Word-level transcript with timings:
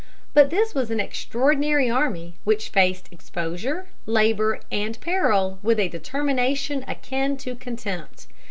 But 0.33 0.49
this 0.49 0.73
was 0.73 0.89
an 0.89 0.99
extraordinary 0.99 1.87
army, 1.87 2.33
which 2.43 2.69
faced 2.69 3.07
exposure, 3.11 3.85
labor 4.07 4.59
and 4.71 4.99
peril 4.99 5.59
with 5.61 5.79
a 5.79 5.89
determination 5.89 6.83
akin 6.87 7.37
to 7.37 7.53
contempt. 7.53 8.25